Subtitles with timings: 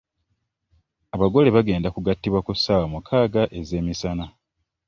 [1.15, 4.25] Abagole bagenda kugattibwa ku ssaawa mukaga ez'emisana.